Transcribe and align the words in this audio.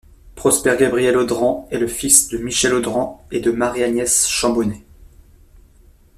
Prosper 0.33 0.77
Gabriel 0.79 1.15
Audran 1.15 1.67
est 1.69 1.77
le 1.77 1.85
fils 1.87 2.29
de 2.29 2.39
Michel 2.39 2.73
Audran 2.73 3.23
et 3.29 3.39
de 3.39 3.51
Marie 3.51 3.83
Agnès 3.83 4.27
Chambonet. 4.27 4.83